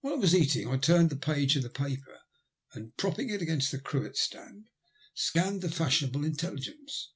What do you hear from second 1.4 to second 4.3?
of the paper, and propping it against the cruet